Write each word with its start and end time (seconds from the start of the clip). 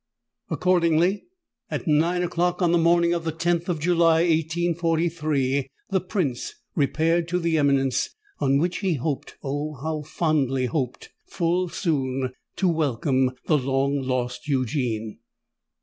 Accordingly, 0.49 1.25
at 1.69 1.85
nine 1.85 2.23
o'clock 2.23 2.59
on 2.63 2.71
the 2.71 2.79
morning 2.79 3.13
of 3.13 3.23
the 3.23 3.31
10th 3.31 3.69
of 3.69 3.79
July, 3.79 4.21
1843, 4.21 5.67
the 5.91 6.01
Prince, 6.01 6.55
repaired 6.73 7.27
to 7.27 7.37
the 7.37 7.55
eminence 7.59 8.09
on 8.39 8.57
which 8.57 8.79
he 8.79 8.95
hoped—oh! 8.95 9.75
how 9.75 10.01
fondly 10.01 10.65
hoped—full 10.65 11.69
soon 11.69 12.31
to 12.55 12.67
welcome 12.67 13.29
the 13.45 13.59
long 13.59 14.01
lost 14.01 14.47
Eugene. 14.47 15.19